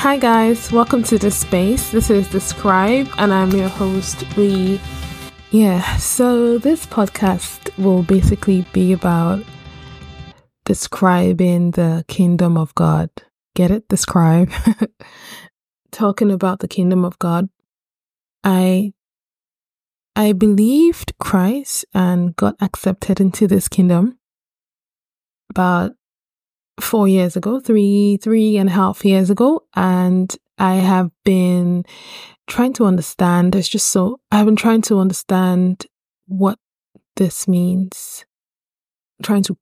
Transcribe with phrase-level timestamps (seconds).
[0.00, 1.90] Hi, guys, welcome to the space.
[1.90, 4.80] This is DeScribe, and I'm your host, Uyi.
[5.50, 9.44] Yeah, so this podcast will basically be about
[10.64, 13.10] describing the kingdom of God.
[13.54, 13.88] Get it?
[13.88, 14.50] Describe.
[15.92, 17.50] Talking about the kingdom of God.
[18.42, 18.94] I
[20.16, 24.18] I believed Christ and got accepted into this kingdom
[25.50, 25.92] about
[26.80, 29.64] four years ago, three, three and a half years ago.
[29.74, 31.84] And I have been
[32.46, 33.52] trying to understand.
[33.52, 35.86] There's just so, I've been trying to understand
[36.26, 36.58] what
[37.16, 38.24] this means,
[39.22, 39.56] trying to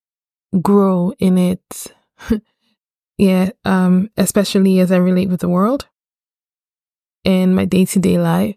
[0.63, 1.93] grow in it.
[3.19, 3.51] yeah.
[3.65, 5.89] Um, especially as I relate with the world
[7.25, 8.57] in my day to day life,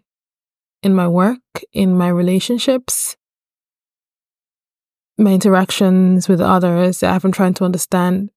[0.82, 1.40] in my work,
[1.72, 3.16] in my relationships,
[5.18, 7.02] my interactions with others.
[7.02, 8.30] I've been trying to understand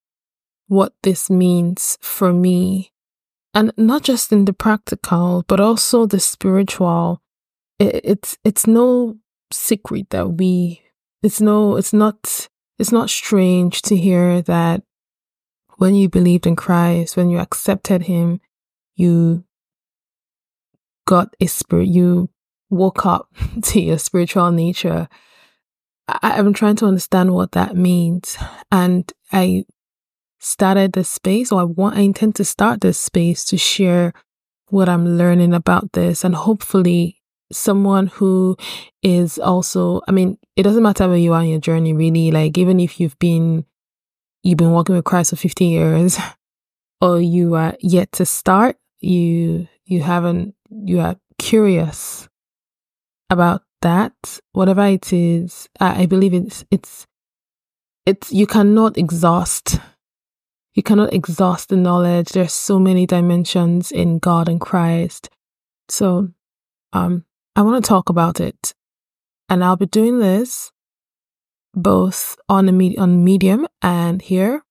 [0.68, 2.92] what this means for me.
[3.54, 7.22] And not just in the practical, but also the spiritual.
[7.80, 9.18] it's it's no
[9.52, 10.82] secret that we
[11.22, 12.48] it's no it's not
[12.80, 14.84] it's not strange to hear that
[15.78, 18.40] when you believed in Christ, when you accepted him,
[18.96, 19.44] you
[21.06, 22.30] got a spirit you
[22.70, 23.30] woke up
[23.64, 25.08] to your spiritual nature.
[26.08, 28.38] I, I'm trying to understand what that means.
[28.72, 29.66] And I
[30.46, 34.14] started this space or I want I intend to start this space to share
[34.70, 36.24] what I'm learning about this.
[36.24, 38.56] And hopefully someone who
[39.02, 42.32] is also I mean it doesn't matter where you are in your journey really.
[42.32, 43.66] Like even if you've been
[44.44, 46.20] you've been walking with Christ for 50 years
[47.02, 52.30] or you are yet to start you you haven't you are curious
[53.30, 57.08] about that whatever it is I, I believe it's it's
[58.06, 59.80] it's you cannot exhaust
[60.76, 62.30] you cannot exhaust the knowledge.
[62.30, 65.30] There's so many dimensions in God and Christ.
[65.88, 66.30] So,
[66.94, 67.26] um,
[67.56, 68.74] I want to talk about it.
[69.48, 70.72] And I'll be doing this
[71.74, 74.64] both on a on Medium and here.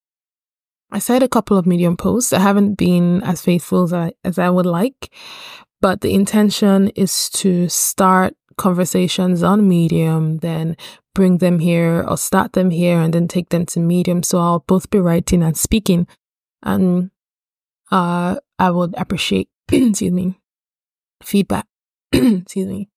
[0.90, 2.32] I said a couple of Medium posts.
[2.32, 5.10] I haven't been as faithful as I, as I would like,
[5.80, 10.76] but the intention is to start conversations on Medium, then
[11.14, 14.22] bring them here or start them here and then take them to Medium.
[14.22, 16.06] So I'll both be writing and speaking.
[16.62, 17.10] And
[17.90, 20.40] uh, I would appreciate, excuse me,
[21.22, 21.66] feedback.
[22.12, 22.88] excuse me.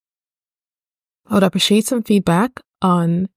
[1.28, 3.29] I would appreciate some feedback on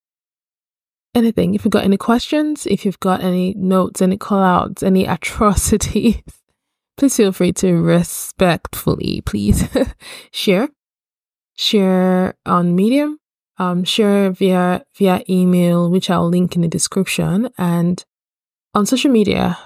[1.14, 1.54] anything.
[1.54, 6.22] If you've got any questions, if you've got any notes, any call outs, any atrocities,
[6.96, 9.68] please feel free to respectfully, please
[10.32, 10.68] share.
[11.56, 13.20] Share on Medium
[13.60, 18.02] um, share via via email, which I'll link in the description, and
[18.74, 19.58] on social media.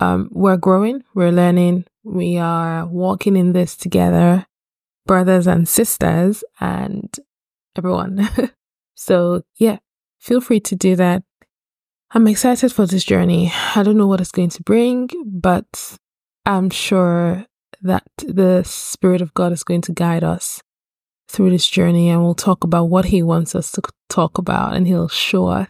[0.00, 4.46] Um, we're growing, we're learning, we are walking in this together,
[5.06, 7.12] brothers and sisters, and
[7.76, 8.28] everyone.
[8.94, 9.78] so yeah,
[10.20, 11.24] feel free to do that.
[12.12, 13.52] I'm excited for this journey.
[13.74, 15.98] I don't know what it's going to bring, but
[16.46, 17.46] I'm sure
[17.82, 20.62] that the Spirit of God is going to guide us
[21.28, 24.86] through this journey and we'll talk about what he wants us to talk about and
[24.86, 25.68] he'll show us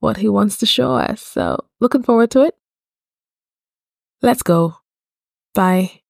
[0.00, 1.22] what he wants to show us.
[1.22, 2.54] So, looking forward to it.
[4.22, 4.76] Let's go.
[5.54, 6.02] Bye.